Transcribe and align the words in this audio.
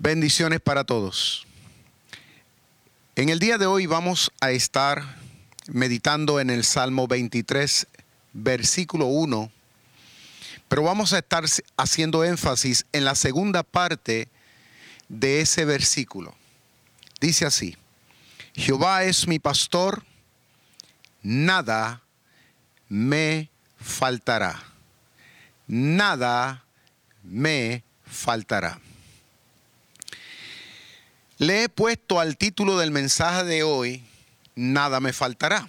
Bendiciones 0.00 0.60
para 0.60 0.84
todos. 0.84 1.44
En 3.16 3.30
el 3.30 3.40
día 3.40 3.58
de 3.58 3.66
hoy 3.66 3.86
vamos 3.86 4.30
a 4.40 4.52
estar 4.52 5.02
meditando 5.66 6.38
en 6.38 6.50
el 6.50 6.62
Salmo 6.62 7.08
23, 7.08 7.88
versículo 8.32 9.06
1, 9.06 9.50
pero 10.68 10.84
vamos 10.84 11.12
a 11.12 11.18
estar 11.18 11.42
haciendo 11.76 12.22
énfasis 12.22 12.86
en 12.92 13.04
la 13.04 13.16
segunda 13.16 13.64
parte 13.64 14.28
de 15.08 15.40
ese 15.40 15.64
versículo. 15.64 16.32
Dice 17.20 17.44
así, 17.44 17.76
Jehová 18.54 19.02
es 19.02 19.26
mi 19.26 19.40
pastor, 19.40 20.04
nada 21.24 22.02
me 22.88 23.50
faltará, 23.80 24.62
nada 25.66 26.62
me 27.24 27.82
faltará. 28.06 28.80
Le 31.38 31.62
he 31.62 31.68
puesto 31.68 32.18
al 32.18 32.36
título 32.36 32.78
del 32.78 32.90
mensaje 32.90 33.44
de 33.44 33.62
hoy, 33.62 34.02
Nada 34.56 34.98
me 34.98 35.12
faltará. 35.12 35.68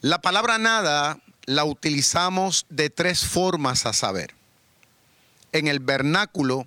La 0.00 0.20
palabra 0.20 0.58
nada 0.58 1.20
la 1.44 1.64
utilizamos 1.64 2.66
de 2.68 2.90
tres 2.90 3.24
formas 3.24 3.86
a 3.86 3.92
saber. 3.92 4.34
En 5.52 5.68
el 5.68 5.78
vernáculo 5.78 6.66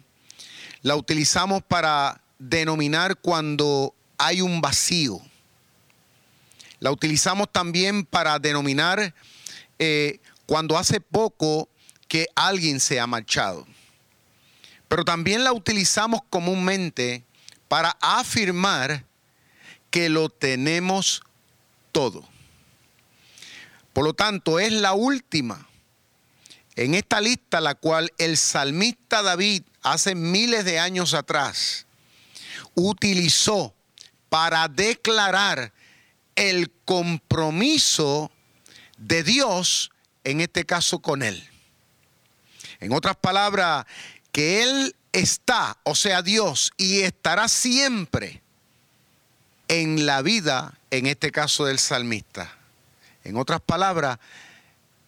la 0.82 0.96
utilizamos 0.96 1.62
para 1.62 2.22
denominar 2.40 3.18
cuando 3.18 3.94
hay 4.18 4.40
un 4.40 4.62
vacío. 4.62 5.20
La 6.80 6.90
utilizamos 6.90 7.52
también 7.52 8.06
para 8.06 8.40
denominar 8.40 9.14
eh, 9.78 10.22
cuando 10.46 10.78
hace 10.78 11.02
poco 11.02 11.68
que 12.08 12.28
alguien 12.34 12.80
se 12.80 13.02
ha 13.02 13.08
marchado 13.08 13.68
pero 14.94 15.06
también 15.06 15.44
la 15.44 15.54
utilizamos 15.54 16.22
comúnmente 16.30 17.26
para 17.68 17.98
afirmar 18.00 19.04
que 19.90 20.08
lo 20.08 20.30
tenemos 20.30 21.24
todo. 21.92 22.24
Por 23.92 24.04
lo 24.04 24.14
tanto, 24.14 24.60
es 24.60 24.72
la 24.72 24.94
última 24.94 25.68
en 26.76 26.94
esta 26.94 27.22
lista 27.22 27.60
la 27.60 27.74
cual 27.74 28.14
el 28.20 28.38
salmista 28.38 29.24
David 29.24 29.64
hace 29.82 30.14
miles 30.14 30.64
de 30.64 30.78
años 30.78 31.16
atrás 31.16 31.88
utilizó 32.76 33.74
para 34.30 34.68
declarar 34.68 35.74
el 36.36 36.70
compromiso 36.86 38.30
de 38.98 39.24
Dios, 39.24 39.90
en 40.24 40.40
este 40.40 40.66
caso 40.66 41.00
con 41.00 41.24
él. 41.24 41.50
En 42.80 42.94
otras 42.94 43.16
palabras, 43.16 43.88
que 44.34 44.64
Él 44.64 44.96
está, 45.14 45.78
o 45.84 45.96
sea, 45.96 46.22
Dios, 46.22 46.74
y 46.76 47.02
estará 47.02 47.48
siempre 47.48 48.42
en 49.70 50.06
la 50.06 50.22
vida, 50.22 50.78
en 50.92 51.06
este 51.06 51.32
caso 51.32 51.66
del 51.66 51.80
salmista. 51.80 52.54
En 53.24 53.38
otras 53.38 53.62
palabras, 53.62 54.20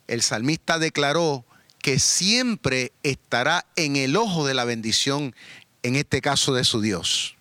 el 0.07 0.21
salmista 0.21 0.79
declaró 0.79 1.43
que 1.79 1.99
siempre 1.99 2.93
estará 3.03 3.65
en 3.75 3.95
el 3.95 4.15
ojo 4.15 4.45
de 4.45 4.53
la 4.53 4.63
bendición, 4.63 5.35
en 5.83 5.95
este 5.95 6.21
caso 6.21 6.53
de 6.53 6.63
su 6.63 6.79
Dios. 6.79 7.35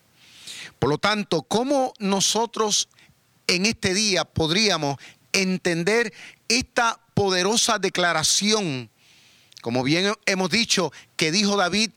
Por 0.79 0.91
lo 0.91 0.99
tanto, 0.99 1.43
¿cómo 1.43 1.93
nosotros 1.99 2.89
en 3.47 3.67
este 3.67 3.95
día 3.95 4.25
podríamos 4.25 4.97
entender 5.33 6.13
esta 6.49 6.99
poderosa 7.15 7.79
declaración 7.79 8.91
como 9.65 9.83
bien 9.83 10.13
hemos 10.27 10.51
dicho, 10.51 10.93
que 11.17 11.33
dijo 11.33 11.57
David 11.57 11.91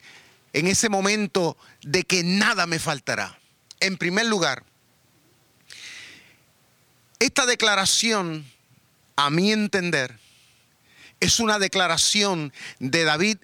en 0.54 0.68
ese 0.68 0.88
momento 0.88 1.58
de 1.82 2.02
que 2.04 2.22
nada 2.22 2.66
me 2.66 2.78
faltará. 2.78 3.38
En 3.78 3.98
primer 3.98 4.24
lugar, 4.24 4.64
esta 7.18 7.44
declaración, 7.44 8.50
a 9.16 9.28
mi 9.28 9.52
entender, 9.52 10.18
es 11.20 11.40
una 11.40 11.58
declaración 11.58 12.54
de 12.78 13.04
David 13.04 13.36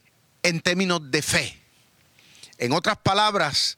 en 0.42 0.62
términos 0.62 1.10
de 1.10 1.20
fe. 1.20 1.58
En 2.56 2.72
otras 2.72 2.96
palabras, 2.96 3.76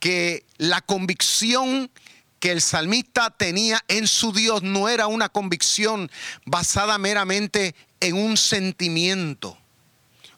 que 0.00 0.44
la 0.58 0.80
convicción 0.80 1.92
que 2.40 2.50
el 2.50 2.60
salmista 2.60 3.30
tenía 3.30 3.84
en 3.86 4.08
su 4.08 4.32
Dios 4.32 4.64
no 4.64 4.88
era 4.88 5.06
una 5.06 5.28
convicción 5.28 6.10
basada 6.44 6.98
meramente 6.98 7.76
en 8.00 8.16
un 8.16 8.36
sentimiento, 8.36 9.59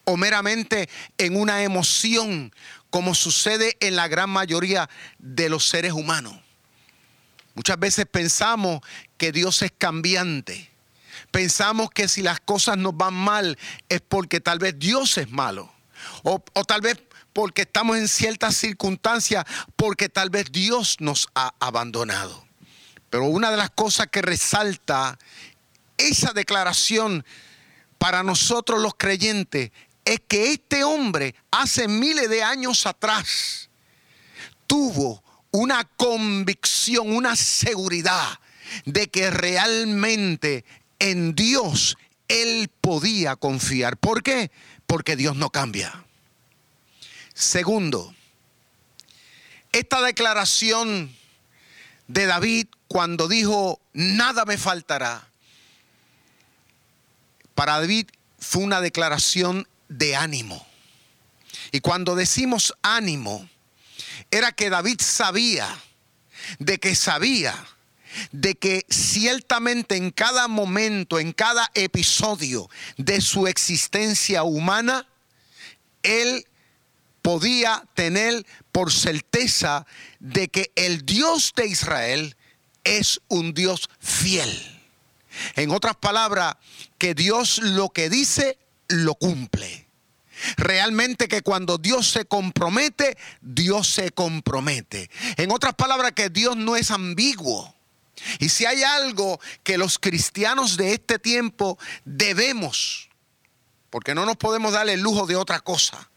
o 0.05 0.17
meramente 0.17 0.89
en 1.19 1.37
una 1.37 1.63
emoción, 1.63 2.55
como 2.91 3.15
sucede 3.15 3.77
en 3.81 3.97
la 3.97 4.09
gran 4.09 4.31
mayoría 4.31 4.89
de 5.19 5.49
los 5.49 5.69
seres 5.69 5.93
humanos. 5.93 6.35
Muchas 7.55 7.79
veces 7.79 8.07
pensamos 8.07 8.81
que 9.17 9.33
Dios 9.33 9.63
es 9.63 9.73
cambiante. 9.77 10.71
Pensamos 11.31 11.91
que 11.91 12.09
si 12.09 12.23
las 12.23 12.41
cosas 12.41 12.79
nos 12.79 12.97
van 12.97 13.15
mal 13.15 13.59
es 13.89 14.01
porque 14.01 14.41
tal 14.41 14.59
vez 14.59 14.79
Dios 14.79 15.19
es 15.19 15.31
malo. 15.31 15.73
O, 16.23 16.43
o 16.55 16.65
tal 16.65 16.81
vez 16.81 16.99
porque 17.33 17.63
estamos 17.63 17.97
en 17.97 18.09
ciertas 18.09 18.57
circunstancias, 18.57 19.45
porque 19.77 20.09
tal 20.09 20.31
vez 20.31 20.51
Dios 20.51 20.97
nos 21.01 21.29
ha 21.35 21.55
abandonado. 21.61 22.47
Pero 23.11 23.25
una 23.25 23.51
de 23.51 23.57
las 23.57 23.71
cosas 23.71 24.09
que 24.09 24.23
resalta 24.23 25.19
esa 25.97 26.33
declaración 26.33 27.25
para 27.99 28.23
nosotros 28.23 28.81
los 28.81 28.95
creyentes 28.97 29.71
es 30.05 30.21
que 30.27 30.53
este 30.53 30.85
hombre 30.85 31.35
hace 31.51 31.89
miles 31.89 32.29
de 32.29 32.43
años 32.43 32.87
atrás 32.87 33.69
tuvo 34.67 35.23
una 35.51 35.85
convicción, 35.85 37.15
una 37.15 37.37
seguridad 37.37 38.41
de 38.85 39.09
que 39.09 39.31
realmente 39.31 40.65
en 40.99 41.35
Dios 41.35 41.97
él 42.29 42.71
podía 42.81 43.37
confiar. 43.37 43.97
¿Por 43.97 44.23
qué? 44.23 44.51
Porque 44.87 45.17
Dios 45.17 45.37
no 45.37 45.51
cambia. 45.51 46.05
Segundo, 47.35 48.15
esta 49.73 50.01
declaración 50.03 51.15
de 52.09 52.27
David 52.27 52.67
cuando 52.89 53.29
dijo, 53.29 53.81
nada 53.93 54.45
me 54.45 54.59
faltará, 54.59 55.29
para 57.55 57.81
David 57.81 58.09
fue 58.39 58.63
una 58.65 58.81
declaración 58.81 59.69
de 59.99 60.17
ánimo. 60.17 60.67
Y 61.71 61.81
cuando 61.81 62.15
decimos 62.15 62.75
ánimo, 62.83 63.49
era 64.31 64.53
que 64.53 64.71
David 64.71 65.01
sabía, 65.01 65.69
de 66.59 66.79
que 66.79 66.95
sabía, 66.95 67.55
de 68.31 68.55
que 68.55 68.85
ciertamente 68.89 69.97
en 69.97 70.11
cada 70.11 70.49
momento, 70.49 71.19
en 71.19 71.33
cada 71.33 71.71
episodio 71.75 72.69
de 72.97 73.21
su 73.21 73.47
existencia 73.47 74.43
humana, 74.43 75.07
él 76.03 76.47
podía 77.23 77.85
tener 77.95 78.45
por 78.73 78.93
certeza 78.93 79.87
de 80.19 80.49
que 80.49 80.73
el 80.75 81.07
Dios 81.07 81.53
de 81.57 81.67
Israel 81.67 82.37
es 82.85 83.21
un 83.29 83.55
Dios 83.55 83.89
fiel. 84.01 84.51
En 85.55 85.71
otras 85.71 85.97
palabras, 85.97 86.57
que 86.99 87.15
Dios 87.15 87.59
lo 87.59 87.91
que 87.91 88.11
dice, 88.11 88.59
lo 88.89 89.15
cumple. 89.15 89.82
Realmente 90.57 91.29
que 91.29 91.43
cuando 91.43 91.79
Dios 91.79 92.11
se 92.11 92.25
compromete, 92.25 93.17
Dios 93.41 93.89
se 93.89 94.11
compromete. 94.11 95.11
En 95.37 95.51
otras 95.51 95.75
palabras, 95.75 96.13
que 96.13 96.31
Dios 96.31 96.57
no 96.57 96.77
es 96.77 96.91
ambiguo. 96.91 97.75
Y 98.39 98.49
si 98.49 98.67
hay 98.67 98.83
algo 98.83 99.41
que 99.63 99.79
los 99.79 99.99
cristianos 99.99 100.77
de 100.77 100.93
este 100.93 101.19
tiempo 101.19 101.79
debemos, 102.05 103.09
porque 103.91 104.15
no 104.15 104.27
nos 104.27 104.37
podemos 104.37 104.73
dar 104.73 104.89
el 104.89 105.01
lujo 105.01 105.27
de 105.27 105.37
otra 105.37 105.61
cosa, 105.61 106.11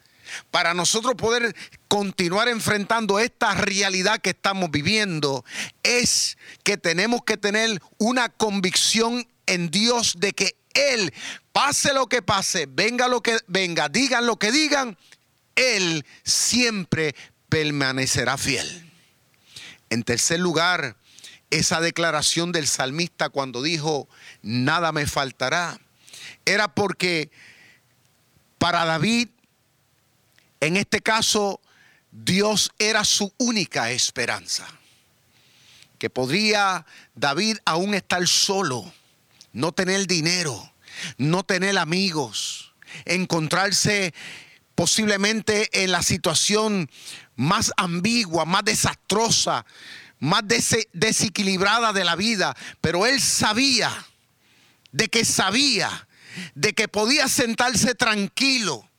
para 0.52 0.74
nosotros 0.74 1.16
poder 1.16 1.56
continuar 1.88 2.48
enfrentando 2.48 3.20
esta 3.20 3.54
realidad 3.54 4.20
que 4.20 4.32
estamos 4.32 4.72
viviendo, 4.72 5.46
es 5.84 6.38
que 6.64 6.78
tenemos 6.78 7.24
que 7.24 7.38
tener 7.38 7.82
una 7.98 8.30
convicción 8.30 9.28
en 9.46 9.70
Dios 9.70 10.16
de 10.18 10.34
que 10.34 10.56
Él 10.76 11.14
pase 11.52 11.94
lo 11.94 12.08
que 12.08 12.22
pase, 12.22 12.68
venga 12.70 13.08
lo 13.08 13.22
que 13.22 13.40
venga, 13.48 13.90
digan 13.90 14.28
lo 14.28 14.38
que 14.38 14.52
digan, 14.52 14.98
Él 15.56 16.06
siempre 16.24 17.16
permanecerá 17.50 18.38
fiel. 18.38 18.92
En 19.90 20.04
tercer 20.04 20.40
lugar, 20.40 20.98
esa 21.50 21.80
declaración 21.80 22.52
del 22.52 22.68
salmista 22.68 23.30
cuando 23.30 23.64
dijo, 23.64 24.10
nada 24.42 24.92
me 24.92 25.08
faltará, 25.08 25.80
era 26.46 26.68
porque 26.68 27.32
para 28.58 28.84
David, 28.86 29.30
en 30.60 30.76
este 30.76 31.02
caso, 31.02 31.62
Dios 32.12 32.72
era 32.80 33.06
su 33.06 33.34
única 33.38 33.92
esperanza. 33.92 34.68
Que 36.00 36.10
podría 36.10 36.86
David 37.14 37.58
aún 37.66 37.94
estar 37.94 38.28
solo, 38.28 38.92
no 39.56 39.72
tener 39.72 40.06
dinero, 40.06 40.74
no 41.18 41.44
tener 41.44 41.78
amigos, 41.78 42.74
encontrarse 43.06 44.14
posiblemente 44.76 45.84
en 45.84 45.92
la 45.92 46.04
situación 46.04 46.90
más 47.38 47.72
ambigua, 47.78 48.44
más 48.44 48.66
desastrosa, 48.66 49.66
más 50.20 50.44
desequilibrada 50.92 51.94
de 51.94 52.04
la 52.04 52.18
vida, 52.18 52.56
pero 52.82 53.06
él 53.06 53.22
sabía 53.22 53.92
de 54.92 55.08
que 55.08 55.24
sabía 55.24 56.08
de 56.54 56.74
que 56.74 56.90
podía 56.90 57.30
sentarse 57.30 57.96
tranquilo 57.96 58.90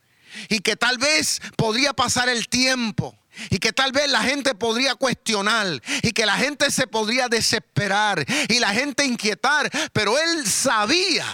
y 0.48 0.60
que 0.60 0.74
tal 0.74 0.96
vez 0.96 1.42
podría 1.56 1.92
pasar 1.92 2.30
el 2.30 2.48
tiempo 2.48 3.14
y 3.50 3.58
que 3.58 3.72
tal 3.72 3.92
vez 3.92 4.10
la 4.10 4.22
gente 4.22 4.54
podría 4.54 4.94
cuestionar 4.94 5.82
y 6.02 6.12
que 6.12 6.26
la 6.26 6.36
gente 6.36 6.70
se 6.70 6.86
podría 6.86 7.28
desesperar 7.28 8.24
y 8.48 8.58
la 8.58 8.72
gente 8.72 9.04
inquietar, 9.04 9.70
pero 9.92 10.18
él 10.18 10.46
sabía 10.46 11.26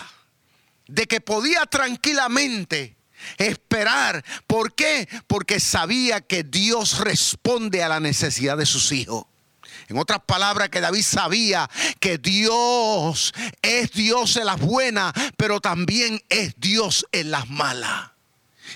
de 0.87 1.07
que 1.07 1.21
podía 1.21 1.65
tranquilamente 1.67 2.97
esperar. 3.39 4.25
¿Por 4.47 4.75
qué? 4.75 5.09
Porque 5.27 5.61
sabía 5.61 6.21
que 6.21 6.43
Dios 6.43 6.99
responde 6.99 7.83
a 7.83 7.89
la 7.89 8.01
necesidad 8.01 8.57
de 8.57 8.67
sus 8.67 8.93
hijos. 8.93 9.25
En 9.89 9.99
otras 9.99 10.21
palabras, 10.27 10.69
que 10.69 10.81
David 10.81 11.03
sabía 11.03 11.69
que 12.01 12.19
Dios 12.19 13.35
es 13.61 13.93
Dios 13.93 14.37
en 14.37 14.47
las 14.47 14.61
buenas, 14.61 15.13
pero 15.37 15.61
también 15.61 16.23
es 16.29 16.55
Dios 16.57 17.07
en 17.13 17.31
las 17.31 17.49
malas. 17.51 18.12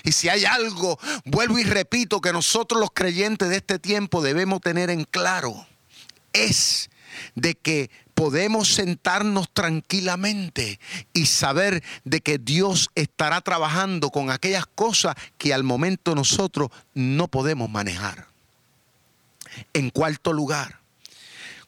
Y 0.03 0.11
si 0.11 0.29
hay 0.29 0.45
algo, 0.45 0.99
vuelvo 1.25 1.59
y 1.59 1.63
repito, 1.63 2.21
que 2.21 2.33
nosotros 2.33 2.79
los 2.79 2.91
creyentes 2.91 3.49
de 3.49 3.57
este 3.57 3.79
tiempo 3.79 4.21
debemos 4.21 4.61
tener 4.61 4.89
en 4.89 5.03
claro, 5.03 5.67
es 6.33 6.89
de 7.35 7.55
que 7.55 7.89
podemos 8.13 8.73
sentarnos 8.73 9.47
tranquilamente 9.53 10.79
y 11.13 11.27
saber 11.27 11.83
de 12.03 12.21
que 12.21 12.37
Dios 12.37 12.89
estará 12.95 13.41
trabajando 13.41 14.09
con 14.09 14.31
aquellas 14.31 14.65
cosas 14.65 15.15
que 15.37 15.53
al 15.53 15.63
momento 15.63 16.15
nosotros 16.15 16.69
no 16.93 17.27
podemos 17.27 17.69
manejar. 17.69 18.27
En 19.73 19.89
cuarto 19.89 20.33
lugar, 20.33 20.79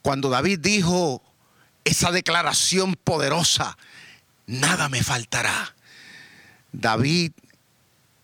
cuando 0.01 0.29
David 0.29 0.59
dijo 0.59 1.21
esa 1.83 2.11
declaración 2.11 2.95
poderosa, 2.95 3.77
nada 4.47 4.89
me 4.89 5.03
faltará. 5.03 5.75
David 6.71 7.31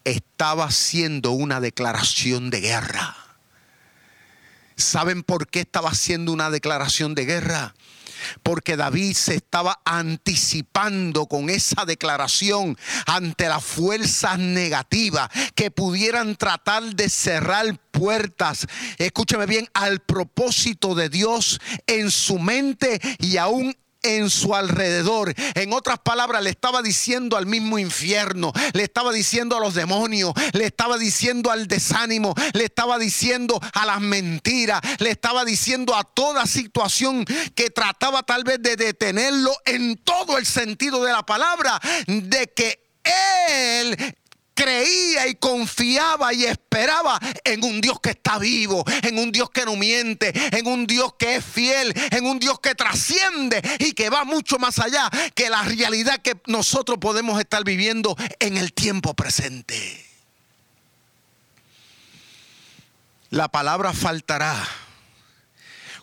estaba 0.06 0.66
haciendo 0.66 1.32
una 1.32 1.60
declaración 1.60 2.50
de 2.50 2.62
guerra. 2.62 3.18
¿Saben 4.78 5.24
por 5.24 5.48
qué 5.48 5.62
estaba 5.62 5.90
haciendo 5.90 6.32
una 6.32 6.50
declaración 6.50 7.16
de 7.16 7.26
guerra? 7.26 7.76
porque 8.44 8.78
David 8.78 9.14
se 9.14 9.36
estaba 9.36 9.82
anticipando 9.86 11.26
con 11.28 11.50
esa 11.50 11.86
declaración 11.86 12.78
ante 13.06 13.48
las 13.48 13.64
fuerzas 13.64 14.40
negativas 14.40 15.30
que 15.54 15.72
pudieran 15.72 16.36
tratar 16.36 16.96
de 16.96 17.10
cerrar 17.10 17.78
puertas, 17.92 18.68
escúcheme 18.98 19.46
bien, 19.46 19.70
al 19.74 20.00
propósito 20.00 20.96
de 20.96 21.10
Dios 21.10 21.60
en 21.88 22.12
su 22.12 22.40
mente 22.40 23.00
y 23.20 23.38
aún 23.38 23.76
en 24.06 24.30
su 24.30 24.56
alrededor. 24.56 25.34
En 25.56 25.74
otras 25.74 26.00
palabras, 26.00 26.44
le 26.44 26.52
estaba 26.52 26.82
diciendo 26.82 27.38
al 27.38 27.46
mismo 27.46 27.80
infierno, 27.80 28.54
le 28.74 28.84
estaba 28.84 29.12
diciendo 29.12 29.58
a 29.58 29.60
los 29.60 29.74
demonios, 29.74 30.34
le 30.54 30.66
estaba 30.66 30.98
diciendo 30.98 31.52
al 31.52 31.68
desánimo, 31.68 32.34
le 32.54 32.66
estaba 32.66 33.00
diciendo 33.00 33.60
a 33.74 33.86
las 33.86 34.00
mentiras, 34.00 34.82
le 35.00 35.10
estaba 35.10 35.44
diciendo 35.46 35.96
a 35.96 36.04
toda 36.04 36.46
situación 36.46 37.26
que 37.56 37.70
trataba 37.70 38.24
tal 38.24 38.44
vez 38.44 38.62
de 38.62 38.76
detenerlo 38.76 39.52
en 39.66 39.98
todo 39.98 40.38
el 40.38 40.46
sentido 40.46 41.04
de 41.04 41.12
la 41.12 41.26
palabra, 41.26 41.80
de 42.08 42.52
que 42.56 42.86
él 43.04 44.16
creía 44.56 45.28
y 45.28 45.36
confiaba 45.36 46.34
y 46.34 46.46
esperaba 46.46 47.20
en 47.44 47.64
un 47.64 47.82
Dios 47.82 48.00
que 48.00 48.12
está 48.12 48.40
vivo, 48.40 48.84
en 49.04 49.20
un 49.20 49.32
Dios 49.32 49.52
que 49.52 49.66
no 49.66 49.76
miente, 49.76 50.32
en 50.58 50.66
un 50.66 50.88
Dios 50.88 51.14
que 51.20 51.36
es 51.36 51.46
fiel, 51.46 51.94
en 52.12 52.26
un 52.26 52.40
Dios 52.40 52.60
que 52.60 52.74
trasciende 52.74 53.62
y 53.80 53.94
que 53.94 54.10
va 54.10 54.24
mucho 54.24 54.58
más 54.58 54.80
allá 54.80 55.10
que 55.36 55.50
la 55.50 55.62
realidad 55.62 56.22
que 56.22 56.36
nosotros 56.48 56.98
podemos 57.00 57.40
estar 57.40 57.64
viviendo 57.64 58.16
en 58.40 58.58
el 58.58 58.74
tiempo 58.74 59.14
presente. 59.14 60.04
La 63.30 63.50
palabra 63.50 63.92
faltará 63.92 64.56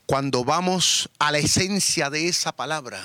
cuando 0.05 0.44
vamos 0.44 1.08
a 1.19 1.32
la 1.32 1.38
esencia 1.38 2.10
de 2.10 2.28
esa 2.28 2.52
palabra. 2.52 3.02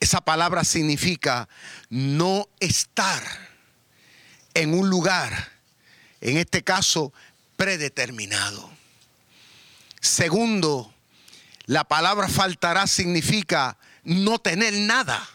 Esa 0.00 0.20
palabra 0.20 0.64
significa 0.64 1.48
no 1.90 2.48
estar 2.58 3.47
en 4.54 4.74
un 4.74 4.90
lugar, 4.90 5.52
en 6.20 6.36
este 6.36 6.62
caso, 6.62 7.12
predeterminado. 7.56 8.70
Segundo, 10.00 10.92
la 11.66 11.84
palabra 11.84 12.28
faltará 12.28 12.86
significa 12.86 13.78
no 14.04 14.38
tener 14.38 14.72
nada. 14.74 15.28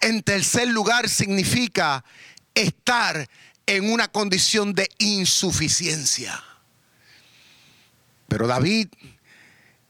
En 0.00 0.22
tercer 0.22 0.68
lugar, 0.68 1.08
significa 1.08 2.04
estar 2.54 3.28
en 3.66 3.92
una 3.92 4.08
condición 4.08 4.74
de 4.74 4.90
insuficiencia. 4.98 6.42
Pero 8.28 8.46
David 8.46 8.88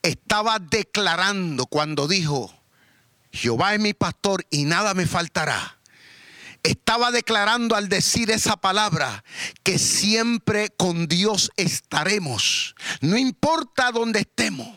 estaba 0.03 0.59
declarando 0.59 1.67
cuando 1.67 2.09
dijo, 2.09 2.53
Jehová 3.33 3.75
es 3.75 3.81
mi 3.81 3.95
pastor 3.95 4.45
y 4.51 4.65
nada 4.65 4.95
me 4.95 5.07
faltará 5.07 5.79
estaba 6.63 7.11
declarando 7.11 7.75
al 7.75 7.89
decir 7.89 8.31
esa 8.31 8.57
palabra 8.57 9.25
que 9.63 9.79
siempre 9.79 10.71
con 10.71 11.09
Dios 11.09 11.51
estaremos. 11.57 12.75
No 13.01 13.17
importa 13.17 13.91
dónde 13.91 14.21
estemos, 14.21 14.69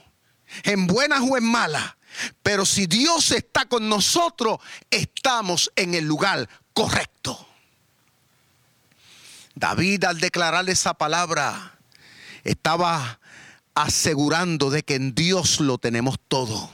en 0.63 0.87
buenas 0.87 1.21
o 1.21 1.37
en 1.37 1.43
malas. 1.43 1.95
Pero 2.41 2.65
si 2.65 2.87
Dios 2.87 3.31
está 3.31 3.65
con 3.65 3.89
nosotros, 3.89 4.59
estamos 4.89 5.71
en 5.75 5.93
el 5.95 6.05
lugar 6.05 6.47
correcto. 6.73 7.47
David 9.53 10.03
al 10.05 10.19
declarar 10.19 10.69
esa 10.69 10.93
palabra 10.93 11.77
estaba 12.43 13.19
asegurando 13.73 14.69
de 14.69 14.83
que 14.83 14.95
en 14.95 15.13
Dios 15.13 15.59
lo 15.59 15.77
tenemos 15.77 16.17
todo. 16.27 16.71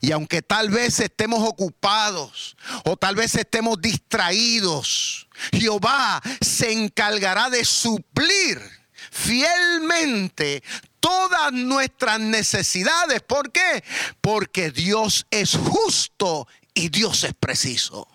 Y 0.00 0.12
aunque 0.12 0.42
tal 0.42 0.70
vez 0.70 1.00
estemos 1.00 1.46
ocupados 1.46 2.56
o 2.84 2.96
tal 2.96 3.14
vez 3.14 3.34
estemos 3.34 3.80
distraídos, 3.80 5.28
Jehová 5.52 6.22
se 6.40 6.72
encargará 6.72 7.50
de 7.50 7.64
suplir 7.64 8.60
fielmente 9.10 10.62
todas 11.00 11.52
nuestras 11.52 12.20
necesidades. 12.20 13.22
¿Por 13.22 13.52
qué? 13.52 13.84
Porque 14.20 14.70
Dios 14.70 15.26
es 15.30 15.56
justo 15.56 16.48
y 16.72 16.88
Dios 16.88 17.24
es 17.24 17.34
preciso. 17.34 18.08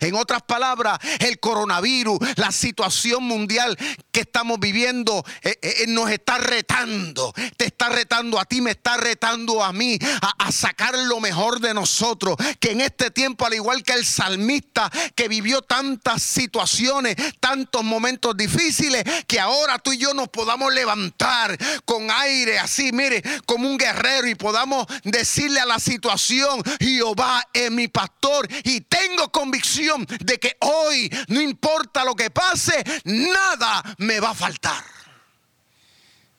En 0.00 0.14
otras 0.14 0.42
palabras, 0.42 0.98
el 1.20 1.38
coronavirus, 1.40 2.18
la 2.36 2.52
situación 2.52 3.24
mundial 3.24 3.76
que 4.10 4.20
estamos 4.20 4.58
viviendo 4.60 5.24
eh, 5.42 5.58
eh, 5.60 5.74
eh, 5.80 5.84
nos 5.88 6.10
está 6.10 6.38
retando. 6.38 7.32
Te 7.56 7.66
está 7.66 7.88
retando 7.88 8.38
a 8.38 8.44
ti, 8.44 8.60
me 8.60 8.72
está 8.72 8.96
retando 8.96 9.62
a 9.62 9.72
mí 9.72 9.98
a, 10.22 10.46
a, 10.46 10.52
sacar 10.52 10.96
lo 10.96 11.20
mejor 11.20 11.60
de 11.60 11.74
nosotros. 11.74 12.36
Que 12.60 12.72
en 12.72 12.80
este 12.80 13.10
tiempo, 13.10 13.46
al 13.46 13.54
igual 13.54 13.82
que 13.82 13.92
el 13.92 14.06
salmista 14.06 14.90
que 15.14 15.28
vivió 15.28 15.62
tantas 15.62 16.22
situaciones, 16.22 17.16
tantos 17.40 17.82
momentos 17.82 18.36
difíciles, 18.36 19.04
que 19.26 19.40
ahora 19.40 19.78
tú 19.78 19.92
y 19.92 19.98
yo 19.98 20.14
nos 20.14 20.28
podamos 20.28 20.72
levantar 20.72 21.56
con 21.84 22.10
aire 22.10 22.58
así, 22.58 22.92
mire, 22.92 23.22
como 23.46 23.68
un 23.68 23.76
guerrero 23.76 24.28
y 24.28 24.34
podamos 24.34 24.86
decirle 25.02 25.60
a 25.60 25.66
la 25.66 25.78
situación, 25.78 26.62
Jehová 26.80 27.42
es 27.52 27.70
mi 27.70 27.88
pastor 27.88 28.48
y 28.62 28.80
tengo 28.82 29.30
convicción 29.30 29.73
de 30.20 30.38
que 30.38 30.56
hoy, 30.60 31.10
no 31.28 31.40
importa 31.40 32.04
lo 32.04 32.14
que 32.14 32.30
pase, 32.30 32.82
nada 33.04 33.82
me 33.98 34.20
va 34.20 34.30
a 34.30 34.34
faltar. 34.34 34.84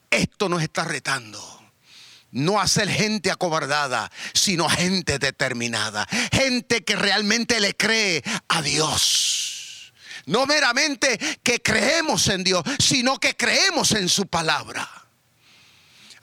Esto 0.09 0.47
nos 0.49 0.61
está 0.61 0.83
retando 0.83 1.55
no 2.35 2.59
a 2.59 2.67
ser 2.67 2.89
gente 2.89 3.31
acobardada, 3.31 4.11
sino 4.33 4.67
gente 4.67 5.19
determinada, 5.19 6.05
gente 6.33 6.83
que 6.83 6.97
realmente 6.97 7.61
le 7.61 7.75
cree 7.75 8.23
a 8.49 8.61
Dios. 8.61 9.93
No 10.25 10.45
meramente 10.45 11.17
que 11.43 11.61
creemos 11.61 12.27
en 12.27 12.43
Dios, 12.43 12.63
sino 12.79 13.19
que 13.19 13.37
creemos 13.37 13.91
en 13.91 14.09
su 14.09 14.27
palabra. 14.27 15.04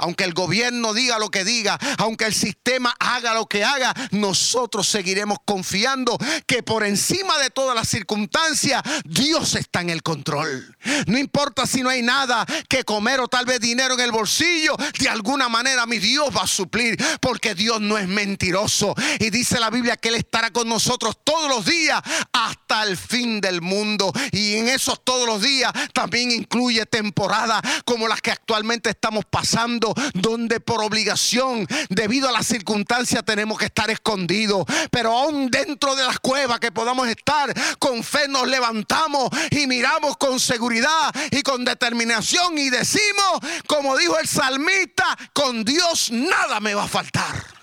Aunque 0.02 0.24
el 0.24 0.34
gobierno 0.34 0.92
diga 0.92 1.18
lo 1.18 1.30
que 1.30 1.44
diga, 1.44 1.78
aunque 1.98 2.24
el 2.24 2.34
sistema 2.34 2.94
haga 2.98 3.34
lo 3.34 3.46
que 3.46 3.64
haga, 3.64 3.94
nosotros 4.10 4.88
seguiremos 4.88 5.38
confiando 5.44 6.18
que 6.46 6.62
por 6.62 6.84
encima 6.84 7.38
de 7.38 7.50
todas 7.50 7.76
las 7.76 7.88
circunstancias, 7.88 8.82
Dios 9.04 9.54
está 9.54 9.80
en 9.80 9.90
el 9.90 10.02
control. 10.02 10.76
No 11.06 11.18
importa 11.18 11.66
si 11.66 11.82
no 11.82 11.88
hay 11.88 12.02
nada 12.02 12.44
que 12.68 12.82
comer 12.82 13.20
o 13.20 13.28
tal 13.28 13.46
vez 13.46 13.60
dinero 13.60 13.94
en 13.94 14.00
el 14.00 14.10
bolsillo, 14.10 14.76
de 14.98 15.08
alguna 15.08 15.48
manera 15.48 15.86
mi 15.86 15.98
Dios 15.98 16.30
va 16.36 16.42
a 16.42 16.46
suplir, 16.48 16.96
porque 17.20 17.54
Dios 17.54 17.80
no 17.80 17.96
es 17.96 18.08
mentiroso. 18.08 18.94
Y 19.20 19.30
dice 19.30 19.60
la 19.60 19.70
Biblia 19.70 19.96
que 19.96 20.08
Él 20.08 20.16
estará 20.16 20.50
con 20.50 20.68
nosotros 20.68 21.16
todos 21.22 21.48
los 21.48 21.64
días 21.64 22.02
hasta 22.32 22.82
el 22.82 22.96
fin 22.96 23.40
del 23.40 23.62
mundo. 23.62 24.12
Y 24.32 24.56
en 24.56 24.68
esos 24.68 25.04
todos 25.04 25.26
los 25.28 25.42
días 25.42 25.72
también 25.92 26.32
incluye 26.32 26.86
temporadas 26.86 27.62
como 27.84 28.08
las 28.08 28.20
que 28.20 28.32
actualmente 28.32 28.90
estamos 28.90 29.24
pasando, 29.24 29.91
donde 30.14 30.60
por 30.60 30.82
obligación, 30.82 31.66
debido 31.88 32.28
a 32.28 32.32
las 32.32 32.46
circunstancias, 32.46 33.22
tenemos 33.24 33.58
que 33.58 33.66
estar 33.66 33.90
escondidos. 33.90 34.64
Pero 34.90 35.16
aún 35.16 35.50
dentro 35.50 35.94
de 35.94 36.04
las 36.04 36.18
cuevas 36.18 36.60
que 36.60 36.72
podamos 36.72 37.08
estar, 37.08 37.52
con 37.78 38.02
fe 38.02 38.28
nos 38.28 38.46
levantamos 38.46 39.30
y 39.50 39.66
miramos 39.66 40.16
con 40.16 40.40
seguridad 40.40 41.12
y 41.30 41.42
con 41.42 41.64
determinación 41.64 42.58
y 42.58 42.70
decimos, 42.70 43.40
como 43.66 43.96
dijo 43.96 44.18
el 44.18 44.28
salmista, 44.28 45.16
con 45.32 45.64
Dios 45.64 46.10
nada 46.10 46.60
me 46.60 46.74
va 46.74 46.84
a 46.84 46.88
faltar. 46.88 47.62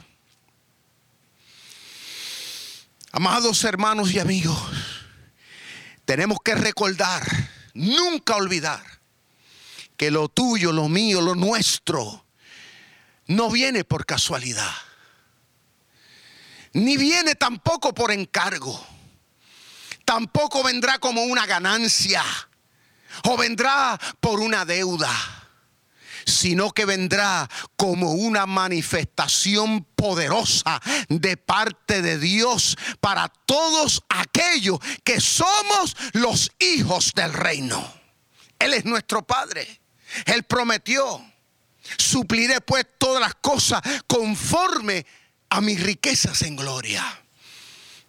Amados 3.11 3.63
hermanos 3.63 4.13
y 4.13 4.19
amigos, 4.19 4.59
tenemos 6.05 6.37
que 6.43 6.53
recordar, 6.53 7.23
nunca 7.73 8.35
olvidar, 8.35 8.98
que 9.99 10.11
lo 10.11 10.29
tuyo, 10.29 10.71
lo 10.71 10.87
mío, 10.87 11.19
lo 11.19 11.35
nuestro, 11.35 12.25
no 13.27 13.51
viene 13.51 13.83
por 13.83 14.05
casualidad, 14.05 14.73
ni 16.71 16.95
viene 16.95 17.35
tampoco 17.35 17.93
por 17.93 18.13
encargo, 18.13 18.81
tampoco 20.05 20.63
vendrá 20.63 20.99
como 20.99 21.23
una 21.23 21.45
ganancia 21.45 22.23
o 23.25 23.35
vendrá 23.35 23.99
por 24.21 24.39
una 24.39 24.63
deuda 24.63 25.11
sino 26.25 26.71
que 26.71 26.85
vendrá 26.85 27.49
como 27.75 28.11
una 28.11 28.45
manifestación 28.45 29.83
poderosa 29.95 30.79
de 31.07 31.37
parte 31.37 32.03
de 32.03 32.19
Dios 32.19 32.77
para 32.99 33.29
todos 33.29 34.03
aquellos 34.09 34.79
que 35.03 35.19
somos 35.19 35.97
los 36.13 36.51
hijos 36.59 37.13
del 37.15 37.33
reino. 37.33 37.99
Él 38.59 38.73
es 38.73 38.85
nuestro 38.85 39.25
Padre. 39.25 39.78
Él 40.25 40.43
prometió, 40.43 41.23
supliré 41.97 42.61
pues 42.61 42.85
todas 42.97 43.21
las 43.21 43.35
cosas 43.35 43.81
conforme 44.07 45.05
a 45.49 45.61
mis 45.61 45.81
riquezas 45.81 46.41
en 46.43 46.55
gloria. 46.55 47.03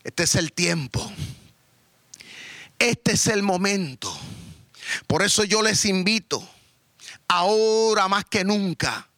Este 0.04 0.24
es 0.24 0.34
el 0.34 0.52
tiempo. 0.52 1.12
Este 2.78 3.12
es 3.12 3.26
el 3.26 3.42
momento. 3.42 4.16
Por 5.06 5.22
eso 5.22 5.44
yo 5.44 5.62
les 5.62 5.84
invito 5.84 6.46
ahora 7.28 8.08
más 8.08 8.24
que 8.24 8.44
nunca 8.44 9.08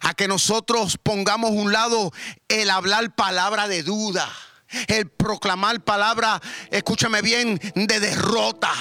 a 0.00 0.14
que 0.14 0.28
nosotros 0.28 0.96
pongamos 1.02 1.50
un 1.50 1.72
lado 1.72 2.12
el 2.48 2.70
hablar 2.70 3.14
palabra 3.14 3.68
de 3.68 3.82
duda 3.82 4.30
el 4.86 5.08
proclamar 5.08 5.80
palabra, 5.82 6.40
escúchame 6.70 7.22
bien, 7.22 7.60
de 7.74 8.00
derrota, 8.00 8.72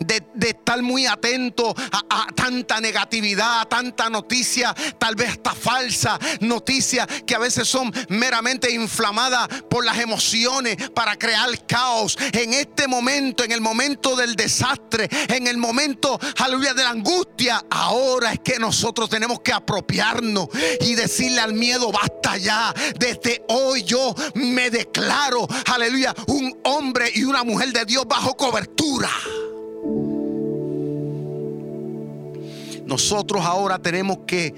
de, 0.00 0.22
estar 0.48 0.80
muy 0.82 1.06
atento 1.06 1.74
a, 1.92 2.22
a, 2.22 2.26
tanta 2.34 2.80
negatividad, 2.80 3.60
a 3.60 3.64
tanta 3.66 4.08
noticia, 4.08 4.74
tal 4.98 5.14
vez 5.14 5.30
hasta 5.30 5.54
falsa 5.54 6.18
noticia, 6.40 7.06
que 7.26 7.34
a 7.34 7.38
veces 7.38 7.68
son 7.68 7.92
meramente 8.08 8.70
inflamadas 8.70 9.48
por 9.68 9.84
las 9.84 9.98
emociones 9.98 10.76
para 10.90 11.16
crear 11.16 11.48
caos. 11.66 12.16
En 12.32 12.54
este 12.54 12.88
momento, 12.88 13.44
en 13.44 13.52
el 13.52 13.60
momento 13.60 14.16
del 14.16 14.36
desastre, 14.36 15.08
en 15.28 15.46
el 15.46 15.58
momento, 15.58 16.18
aleluya, 16.38 16.74
de 16.74 16.84
la 16.84 16.90
angustia, 16.90 17.64
ahora 17.70 18.32
es 18.32 18.40
que 18.40 18.58
nosotros 18.58 19.08
tenemos 19.08 19.40
que 19.40 19.52
apropiarnos 19.52 20.48
y 20.80 20.94
decirle 20.94 21.40
al 21.40 21.54
miedo, 21.54 21.92
basta 21.92 22.36
ya, 22.36 22.72
desde 22.98 23.44
hoy 23.48 23.82
yo 23.82 24.14
me 24.34 24.70
declaro 24.70 25.25
aleluya, 25.66 26.14
un 26.28 26.56
hombre 26.64 27.10
y 27.14 27.24
una 27.24 27.44
mujer 27.44 27.72
de 27.72 27.84
Dios 27.84 28.06
bajo 28.08 28.36
cobertura. 28.36 29.10
Nosotros 32.86 33.44
ahora 33.44 33.78
tenemos 33.80 34.18
que 34.26 34.54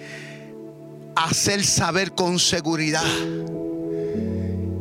hacer 1.17 1.65
saber 1.65 2.13
con 2.13 2.39
seguridad. 2.39 3.07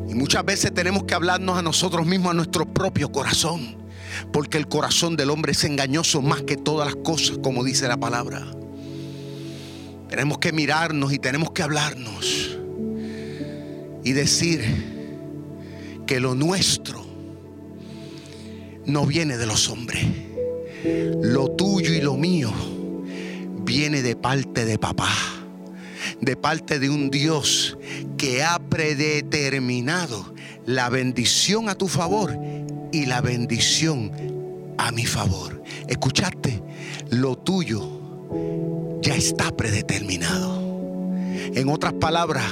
Y 0.07 0.13
muchas 0.13 0.43
veces 0.43 0.73
tenemos 0.73 1.03
que 1.05 1.13
hablarnos 1.13 1.57
a 1.57 1.61
nosotros 1.61 2.05
mismos, 2.05 2.31
a 2.31 2.33
nuestro 2.33 2.65
propio 2.65 3.11
corazón. 3.11 3.77
Porque 4.33 4.57
el 4.57 4.67
corazón 4.67 5.15
del 5.15 5.29
hombre 5.29 5.53
es 5.53 5.63
engañoso 5.63 6.21
más 6.21 6.41
que 6.41 6.57
todas 6.57 6.87
las 6.87 6.95
cosas, 7.03 7.37
como 7.41 7.63
dice 7.63 7.87
la 7.87 7.97
palabra. 7.97 8.45
Tenemos 10.09 10.37
que 10.39 10.51
mirarnos 10.51 11.13
y 11.13 11.19
tenemos 11.19 11.51
que 11.51 11.63
hablarnos. 11.63 12.57
Y 14.03 14.13
decir, 14.13 14.96
que 16.07 16.19
lo 16.21 16.33
nuestro 16.33 17.05
no 18.85 19.05
viene 19.05 19.37
de 19.37 19.45
los 19.45 19.69
hombres. 19.69 20.05
Lo 21.21 21.51
tuyo 21.51 21.93
y 21.93 22.01
lo 22.01 22.15
mío 22.15 22.51
viene 23.63 24.01
de 24.01 24.15
parte 24.15 24.65
de 24.65 24.79
papá, 24.79 25.13
de 26.21 26.37
parte 26.37 26.79
de 26.79 26.89
un 26.89 27.11
Dios 27.11 27.77
que 28.17 28.41
ha 28.41 28.57
predeterminado 28.57 30.33
la 30.65 30.89
bendición 30.89 31.67
a 31.67 31.75
tu 31.75 31.89
favor 31.89 32.37
y 32.93 33.05
la 33.05 33.19
bendición 33.19 34.11
a 34.77 34.91
mi 34.93 35.05
favor. 35.05 35.61
¿Escuchaste? 35.87 36.63
Lo 37.09 37.37
tuyo 37.37 39.01
ya 39.01 39.15
está 39.15 39.55
predeterminado. 39.55 40.57
En 41.53 41.67
otras 41.69 41.93
palabras, 41.93 42.45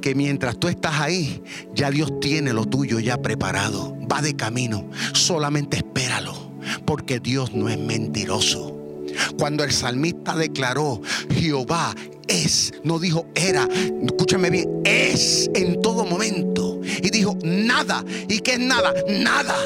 que 0.00 0.14
mientras 0.14 0.58
tú 0.58 0.68
estás 0.68 1.00
ahí, 1.00 1.42
ya 1.74 1.90
Dios 1.90 2.20
tiene 2.20 2.52
lo 2.52 2.64
tuyo 2.64 3.00
ya 3.00 3.20
preparado. 3.20 3.96
Va 4.10 4.22
de 4.22 4.36
camino. 4.36 4.88
Solamente 5.12 5.78
espéralo. 5.78 6.52
Porque 6.84 7.20
Dios 7.20 7.54
no 7.54 7.68
es 7.68 7.78
mentiroso. 7.78 8.76
Cuando 9.38 9.64
el 9.64 9.72
salmista 9.72 10.36
declaró, 10.36 11.00
Jehová 11.30 11.94
es, 12.26 12.72
no 12.84 12.98
dijo 12.98 13.26
era, 13.34 13.66
escúchame 14.02 14.50
bien, 14.50 14.82
es 14.84 15.50
en 15.54 15.80
todo 15.80 16.04
momento. 16.04 16.80
Y 17.02 17.10
dijo, 17.10 17.36
nada. 17.42 18.04
¿Y 18.28 18.40
qué 18.40 18.54
es 18.54 18.60
nada? 18.60 18.92
Nada 19.08 19.56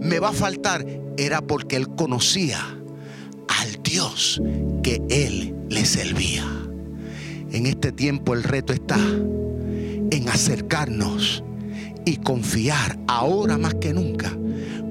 me 0.00 0.18
va 0.18 0.30
a 0.30 0.32
faltar. 0.32 0.84
Era 1.16 1.40
porque 1.40 1.76
él 1.76 1.88
conocía 1.88 2.60
al 3.48 3.82
Dios 3.82 4.40
que 4.82 5.02
él 5.08 5.54
le 5.68 5.84
servía. 5.84 6.44
En 7.52 7.66
este 7.66 7.92
tiempo 7.92 8.34
el 8.34 8.42
reto 8.42 8.72
está 8.72 8.98
en 10.16 10.28
acercarnos 10.28 11.44
y 12.04 12.16
confiar 12.18 12.98
ahora 13.06 13.58
más 13.58 13.74
que 13.74 13.92
nunca, 13.92 14.36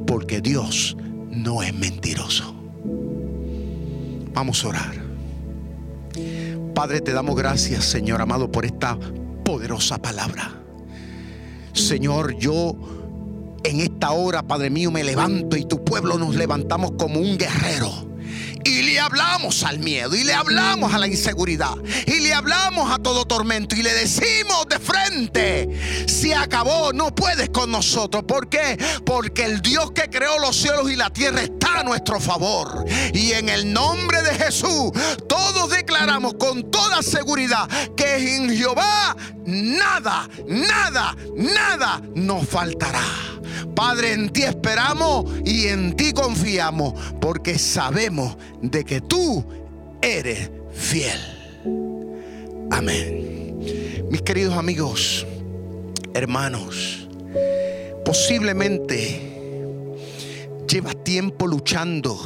porque 0.05 0.41
Dios 0.41 0.95
no 1.29 1.63
es 1.63 1.73
mentiroso. 1.73 2.53
Vamos 4.33 4.63
a 4.63 4.67
orar. 4.67 5.05
Padre, 6.73 7.01
te 7.01 7.13
damos 7.13 7.35
gracias, 7.35 7.85
Señor 7.85 8.21
amado, 8.21 8.51
por 8.51 8.65
esta 8.65 8.97
poderosa 9.43 9.97
palabra. 9.97 10.61
Señor, 11.73 12.37
yo 12.37 12.75
en 13.63 13.79
esta 13.79 14.11
hora, 14.11 14.43
Padre 14.43 14.69
mío, 14.69 14.91
me 14.91 15.03
levanto 15.03 15.57
y 15.57 15.65
tu 15.65 15.83
pueblo 15.83 16.17
nos 16.17 16.35
levantamos 16.35 16.91
como 16.97 17.19
un 17.19 17.37
guerrero 17.37 18.04
y 18.65 18.81
le 18.81 18.99
hablamos 18.99 19.63
al 19.63 19.79
miedo, 19.79 20.15
y 20.15 20.23
le 20.23 20.33
hablamos 20.33 20.93
a 20.93 20.97
la 20.97 21.07
inseguridad, 21.07 21.75
y 22.07 22.19
le 22.19 22.33
hablamos 22.33 22.91
a 22.91 22.97
todo 22.97 23.23
tormento, 23.25 23.75
y 23.75 23.83
le 23.83 23.93
decimos 23.93 24.65
de 24.67 24.79
frente, 24.79 26.07
se 26.07 26.33
acabó, 26.33 26.91
no 26.91 27.13
puedes 27.13 27.49
con 27.49 27.71
nosotros. 27.71 28.23
¿Por 28.27 28.49
qué? 28.49 28.77
Porque 29.05 29.45
el 29.45 29.61
Dios 29.61 29.91
que 29.91 30.09
creó 30.09 30.39
los 30.39 30.55
cielos 30.55 30.91
y 30.91 30.95
la 30.95 31.11
tierra 31.11 31.41
está 31.41 31.81
a 31.81 31.83
nuestro 31.83 32.19
favor. 32.19 32.85
Y 33.13 33.33
en 33.33 33.49
el 33.49 33.71
nombre 33.71 34.23
de 34.23 34.33
Jesús, 34.33 34.91
todos 35.29 35.69
declaramos 35.69 36.33
con 36.33 36.71
toda 36.71 37.03
seguridad 37.03 37.69
que 37.95 38.35
en 38.35 38.49
Jehová 38.49 39.15
nada, 39.45 40.27
nada, 40.47 41.15
nada 41.35 42.01
nos 42.15 42.47
faltará. 42.47 43.34
Padre, 43.75 44.13
en 44.13 44.29
ti 44.29 44.43
esperamos 44.43 45.25
y 45.45 45.67
en 45.67 45.95
ti 45.95 46.13
confiamos, 46.13 46.93
porque 47.19 47.59
sabemos 47.59 48.37
de 48.61 48.83
que 48.83 49.01
tú 49.01 49.45
eres 50.01 50.49
fiel. 50.73 51.19
Amén. 52.71 53.59
Mis 54.09 54.21
queridos 54.21 54.55
amigos, 54.55 55.27
hermanos, 56.13 57.07
posiblemente 58.05 59.33
llevas 60.67 61.03
tiempo 61.03 61.47
luchando 61.47 62.17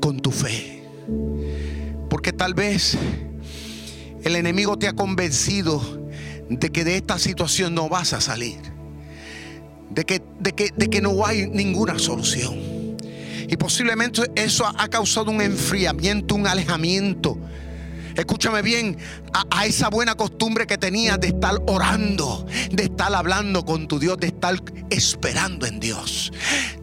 con 0.00 0.20
tu 0.20 0.30
fe, 0.30 0.84
porque 2.08 2.32
tal 2.32 2.54
vez 2.54 2.96
El 4.24 4.36
enemigo 4.36 4.78
te 4.78 4.86
ha 4.86 4.92
convencido 4.92 5.80
de 6.48 6.70
que 6.70 6.84
de 6.84 6.96
esta 6.96 7.18
situación 7.18 7.74
no 7.74 7.88
vas 7.88 8.12
a 8.12 8.20
salir. 8.20 8.58
De 9.90 10.04
que, 10.04 10.22
de 10.38 10.52
que, 10.52 10.70
de 10.76 10.88
que 10.88 11.00
no 11.00 11.26
hay 11.26 11.48
ninguna 11.48 11.98
solución. 11.98 12.70
Y 13.48 13.56
posiblemente 13.56 14.22
eso 14.36 14.64
ha 14.66 14.88
causado 14.88 15.30
un 15.30 15.40
enfriamiento, 15.40 16.36
un 16.36 16.46
alejamiento 16.46 17.36
escúchame 18.16 18.62
bien, 18.62 18.98
a, 19.32 19.66
esa 19.66 19.88
buena 19.88 20.14
costumbre 20.14 20.66
que 20.66 20.78
tenías 20.78 21.20
de 21.20 21.28
estar 21.28 21.56
orando, 21.66 22.46
de 22.70 22.84
estar 22.84 23.14
hablando 23.14 23.64
con 23.64 23.86
tu 23.88 23.98
Dios, 23.98 24.18
de 24.18 24.28
estar 24.28 24.56
esperando 24.90 25.66
en 25.66 25.80
Dios. 25.80 26.32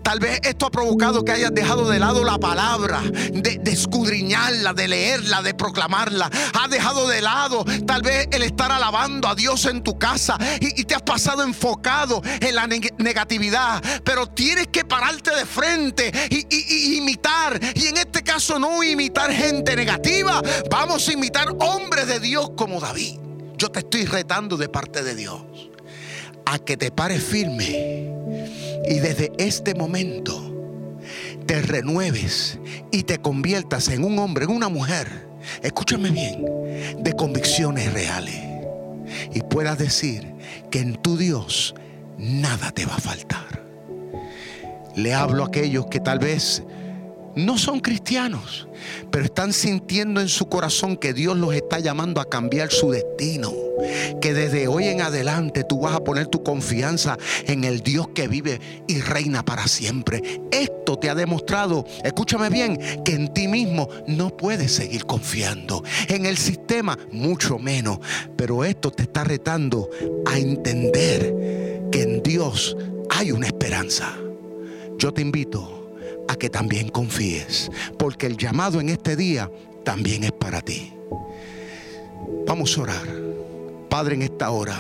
Tal 0.04 0.20
vez 0.20 0.40
esto 0.44 0.66
ha 0.66 0.72
provocado 0.72 1.26
que 1.26 1.34
hayas 1.34 1.54
dejado 1.54 1.90
de 1.90 2.00
lado 2.00 2.24
la 2.24 2.38
palabra, 2.38 3.02
de, 3.02 3.60
escudriñarla, 3.66 4.74
de 4.74 4.88
leerla, 4.88 5.42
de 5.42 5.54
proclamarla. 5.54 6.30
Has 6.54 6.70
dejado 6.70 7.10
de 7.10 7.22
lado 7.22 7.66
tal 7.86 8.04
vez 8.04 8.30
el 8.32 8.44
estar 8.44 8.72
alabando 8.72 9.28
a 9.28 9.36
Dios 9.36 9.66
en 9.66 9.84
tu 9.84 10.00
casa 10.00 10.38
y, 10.62 10.86
te 10.86 10.96
has 10.96 11.02
pasado 11.02 11.44
enfocado 11.44 12.22
en 12.40 12.56
la 12.56 12.68
negatividad. 12.68 13.84
Pero 14.06 14.28
tienes 14.28 14.68
que 14.68 14.86
pararte 14.86 15.36
de 15.36 15.46
frente 15.46 16.10
y, 16.30 16.48
y 16.50 16.98
imitar. 17.00 17.60
Y 17.76 17.88
en 17.88 17.98
este 17.98 18.24
no 18.60 18.84
imitar 18.84 19.32
gente 19.32 19.76
negativa. 19.76 20.42
Vamos 20.70 21.08
a 21.08 21.14
imitar 21.14 21.48
hombres 21.60 22.08
de 22.08 22.20
Dios 22.20 22.52
como 22.56 22.80
David. 22.80 23.18
Yo 23.58 23.70
te 23.70 23.80
estoy 23.80 24.06
retando 24.06 24.58
de 24.58 24.70
parte 24.70 25.04
de 25.04 25.16
Dios 25.16 25.42
a 26.46 26.60
que 26.60 26.78
te 26.78 26.92
pares 26.92 27.24
firme 27.24 28.14
y 28.88 29.00
desde 29.00 29.32
este 29.40 29.74
momento 29.74 30.54
te 31.48 31.62
renueves 31.64 32.60
y 32.92 33.04
te 33.04 33.18
conviertas 33.18 33.88
en 33.90 34.04
un 34.04 34.20
hombre, 34.20 34.46
en 34.46 34.52
una 34.52 34.70
mujer, 34.70 35.28
escúchame 35.64 36.12
bien, 36.12 36.46
de 37.00 37.14
convicciones 37.14 37.92
reales. 37.92 38.40
Y 39.34 39.42
puedas 39.42 39.80
decir 39.80 40.36
que 40.70 40.80
en 40.80 40.96
tu 41.02 41.18
Dios 41.18 41.74
nada 42.20 42.72
te 42.72 42.86
va 42.86 42.96
a 42.96 43.00
faltar. 43.00 43.66
Le 44.96 45.14
hablo 45.16 45.44
a 45.44 45.48
aquellos 45.48 45.88
que 45.88 46.00
tal 46.00 46.20
vez 46.20 46.64
no 47.38 47.58
son 47.58 47.80
cristianos, 47.80 48.68
pero 49.12 49.26
están 49.26 49.54
sintiendo 49.54 50.22
en 50.22 50.28
su 50.28 50.50
corazón 50.50 50.98
que 50.98 51.14
Dios 51.14 51.38
los 51.38 51.54
está 51.54 51.80
llamando 51.80 52.20
a 52.20 52.30
cambiar 52.30 52.72
su 52.72 52.92
destino. 52.92 53.54
Que 54.20 54.34
desde 54.34 54.68
hoy 54.68 54.88
en 54.88 55.02
adelante 55.02 55.64
tú 55.64 55.82
vas 55.82 55.96
a 55.96 56.04
poner 56.04 56.28
tu 56.28 56.42
confianza 56.42 57.18
en 57.46 57.64
el 57.64 57.82
Dios 57.82 58.08
que 58.10 58.28
vive 58.28 58.60
y 58.88 59.02
reina 59.02 59.46
para 59.46 59.68
siempre. 59.68 60.42
Esto 60.52 60.98
te 60.98 61.12
ha 61.12 61.16
demostrado, 61.16 61.86
escúchame 62.04 62.50
bien, 62.50 62.80
que 63.06 63.14
en 63.14 63.32
ti 63.32 63.48
mismo 63.48 63.88
no 64.08 64.36
puedes 64.36 64.72
seguir 64.72 65.06
confiando. 65.06 65.84
En 66.08 66.26
el 66.26 66.38
sistema, 66.38 66.98
mucho 67.12 67.60
menos. 67.60 68.00
Pero 68.36 68.66
esto 68.66 68.90
te 68.90 69.04
está 69.04 69.24
retando 69.24 69.90
a 70.26 70.40
entender 70.40 71.88
que 71.92 72.02
en 72.02 72.24
Dios 72.24 72.76
hay 73.12 73.32
una 73.32 73.46
esperanza. 73.46 74.18
Yo 74.98 75.14
te 75.14 75.22
invito 75.22 75.77
a 76.28 76.36
que 76.36 76.50
también 76.50 76.90
confíes, 76.90 77.70
porque 77.98 78.28
el 78.28 78.38
llamado 78.38 78.80
en 78.80 78.90
este 78.90 79.16
día 79.16 79.50
también 79.84 80.24
es 80.24 80.32
para 80.32 80.62
ti. 80.62 80.94
Vamos 82.46 82.78
a 82.78 82.82
orar. 82.82 83.08
Padre, 83.90 84.16
en 84.16 84.22
esta 84.22 84.50
hora, 84.50 84.78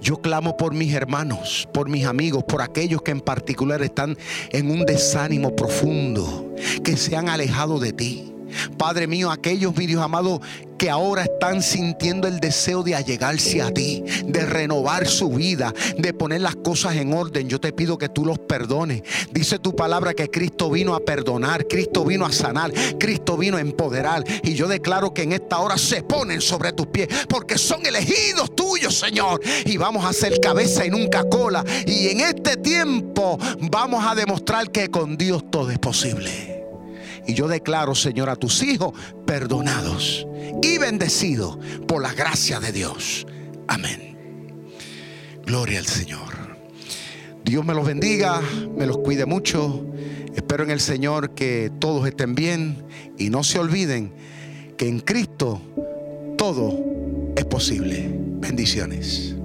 yo 0.00 0.18
clamo 0.18 0.56
por 0.56 0.74
mis 0.74 0.92
hermanos, 0.92 1.66
por 1.72 1.88
mis 1.88 2.04
amigos, 2.04 2.44
por 2.44 2.60
aquellos 2.60 3.00
que 3.02 3.10
en 3.10 3.20
particular 3.20 3.82
están 3.82 4.18
en 4.50 4.70
un 4.70 4.84
desánimo 4.84 5.56
profundo, 5.56 6.54
que 6.82 6.96
se 6.96 7.16
han 7.16 7.28
alejado 7.28 7.78
de 7.78 7.92
ti. 7.92 8.33
Padre 8.78 9.06
mío, 9.06 9.30
aquellos, 9.30 9.76
mi 9.76 9.86
Dios 9.86 10.02
amado, 10.02 10.40
que 10.78 10.90
ahora 10.90 11.22
están 11.24 11.62
sintiendo 11.62 12.28
el 12.28 12.40
deseo 12.40 12.82
de 12.82 12.94
allegarse 12.94 13.62
a 13.62 13.72
ti, 13.72 14.04
de 14.26 14.44
renovar 14.44 15.06
su 15.06 15.30
vida, 15.30 15.72
de 15.98 16.12
poner 16.12 16.40
las 16.40 16.56
cosas 16.56 16.96
en 16.96 17.12
orden. 17.12 17.48
Yo 17.48 17.60
te 17.60 17.72
pido 17.72 17.98
que 17.98 18.08
tú 18.08 18.24
los 18.24 18.38
perdones. 18.38 19.02
Dice 19.32 19.58
tu 19.58 19.74
palabra 19.74 20.14
que 20.14 20.30
Cristo 20.30 20.70
vino 20.70 20.94
a 20.94 21.00
perdonar, 21.00 21.66
Cristo 21.68 22.04
vino 22.04 22.26
a 22.26 22.32
sanar, 22.32 22.72
Cristo 22.98 23.36
vino 23.36 23.56
a 23.56 23.60
empoderar. 23.60 24.24
Y 24.42 24.54
yo 24.54 24.68
declaro 24.68 25.14
que 25.14 25.22
en 25.22 25.32
esta 25.32 25.58
hora 25.58 25.78
se 25.78 26.02
ponen 26.02 26.40
sobre 26.40 26.72
tus 26.72 26.88
pies, 26.88 27.08
porque 27.28 27.58
son 27.58 27.86
elegidos 27.86 28.54
tuyos, 28.54 28.98
Señor. 28.98 29.40
Y 29.64 29.76
vamos 29.76 30.04
a 30.04 30.12
ser 30.12 30.40
cabeza 30.40 30.84
y 30.84 30.90
nunca 30.90 31.24
cola. 31.28 31.64
Y 31.86 32.08
en 32.08 32.20
este 32.20 32.56
tiempo 32.56 33.38
vamos 33.70 34.04
a 34.06 34.14
demostrar 34.14 34.70
que 34.70 34.90
con 34.90 35.16
Dios 35.16 35.44
todo 35.50 35.70
es 35.70 35.78
posible. 35.78 36.53
Y 37.26 37.34
yo 37.34 37.48
declaro, 37.48 37.94
Señor, 37.94 38.30
a 38.30 38.36
tus 38.36 38.62
hijos 38.62 38.92
perdonados 39.26 40.26
y 40.62 40.78
bendecidos 40.78 41.58
por 41.86 42.02
la 42.02 42.12
gracia 42.12 42.60
de 42.60 42.72
Dios. 42.72 43.26
Amén. 43.66 44.16
Gloria 45.44 45.78
al 45.78 45.86
Señor. 45.86 46.34
Dios 47.44 47.64
me 47.64 47.74
los 47.74 47.86
bendiga, 47.86 48.40
me 48.76 48.86
los 48.86 48.98
cuide 48.98 49.26
mucho. 49.26 49.86
Espero 50.34 50.64
en 50.64 50.70
el 50.70 50.80
Señor 50.80 51.34
que 51.34 51.70
todos 51.78 52.06
estén 52.06 52.34
bien 52.34 52.84
y 53.18 53.30
no 53.30 53.44
se 53.44 53.58
olviden 53.58 54.12
que 54.76 54.88
en 54.88 55.00
Cristo 55.00 55.60
todo 56.36 56.78
es 57.36 57.44
posible. 57.44 58.10
Bendiciones. 58.40 59.36